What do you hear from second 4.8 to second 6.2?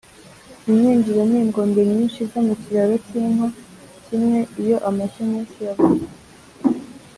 amashyo menshi yabuze